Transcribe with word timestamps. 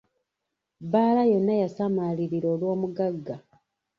Bbaala 0.83 1.21
yonna 1.31 1.53
yasamalirira 1.61 2.47
olw'omugagga. 2.53 3.35